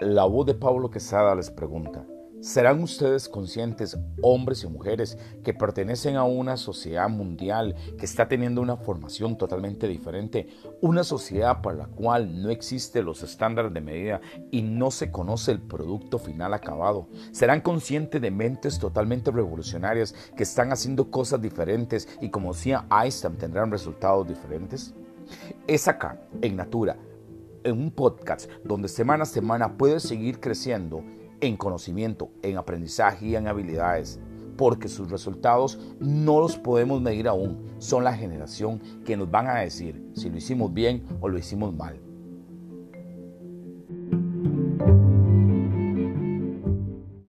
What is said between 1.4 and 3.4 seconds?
pregunta, ¿serán ustedes